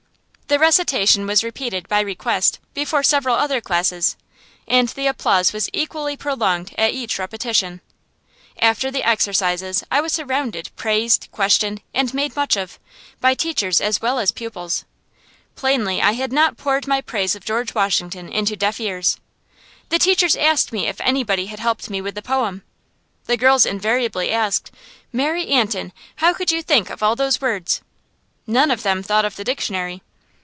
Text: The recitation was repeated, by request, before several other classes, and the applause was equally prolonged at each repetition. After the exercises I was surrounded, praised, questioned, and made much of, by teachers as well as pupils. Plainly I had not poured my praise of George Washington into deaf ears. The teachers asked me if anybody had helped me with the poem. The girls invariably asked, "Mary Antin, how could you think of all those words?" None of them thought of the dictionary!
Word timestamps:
The 0.51 0.59
recitation 0.59 1.25
was 1.27 1.45
repeated, 1.45 1.87
by 1.87 2.01
request, 2.01 2.59
before 2.73 3.03
several 3.03 3.37
other 3.37 3.61
classes, 3.61 4.17
and 4.67 4.89
the 4.89 5.07
applause 5.07 5.53
was 5.53 5.69
equally 5.71 6.17
prolonged 6.17 6.75
at 6.77 6.91
each 6.91 7.17
repetition. 7.17 7.79
After 8.59 8.91
the 8.91 9.01
exercises 9.07 9.81
I 9.89 10.01
was 10.01 10.11
surrounded, 10.11 10.69
praised, 10.75 11.29
questioned, 11.31 11.81
and 11.93 12.13
made 12.13 12.35
much 12.35 12.57
of, 12.57 12.79
by 13.21 13.33
teachers 13.33 13.79
as 13.79 14.01
well 14.01 14.19
as 14.19 14.33
pupils. 14.33 14.83
Plainly 15.55 16.01
I 16.01 16.11
had 16.11 16.33
not 16.33 16.57
poured 16.57 16.85
my 16.85 16.99
praise 16.99 17.33
of 17.33 17.45
George 17.45 17.73
Washington 17.73 18.27
into 18.27 18.57
deaf 18.57 18.77
ears. 18.77 19.21
The 19.87 19.99
teachers 19.99 20.35
asked 20.35 20.73
me 20.73 20.85
if 20.85 20.99
anybody 20.99 21.45
had 21.45 21.59
helped 21.61 21.89
me 21.89 22.01
with 22.01 22.13
the 22.15 22.21
poem. 22.21 22.63
The 23.25 23.37
girls 23.37 23.65
invariably 23.65 24.31
asked, 24.31 24.69
"Mary 25.13 25.47
Antin, 25.47 25.93
how 26.17 26.33
could 26.33 26.51
you 26.51 26.61
think 26.61 26.89
of 26.89 27.01
all 27.01 27.15
those 27.15 27.39
words?" 27.39 27.79
None 28.45 28.69
of 28.69 28.83
them 28.83 29.01
thought 29.01 29.23
of 29.23 29.37
the 29.37 29.45
dictionary! 29.45 30.03